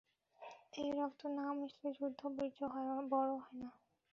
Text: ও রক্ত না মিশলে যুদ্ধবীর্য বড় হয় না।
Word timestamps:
ও 0.75 0.93
রক্ত 0.97 1.21
না 1.37 1.45
মিশলে 1.57 1.89
যুদ্ধবীর্য 1.97 2.59
বড় 3.11 3.31
হয় 3.37 3.57
না। 3.61 3.69